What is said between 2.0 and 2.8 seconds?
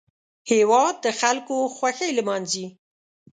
لمانځي